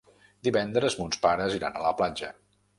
Divendres 0.47 0.97
mons 1.03 1.21
pares 1.27 1.59
iran 1.61 1.79
a 1.83 1.87
la 1.87 1.95
platja. 2.03 2.35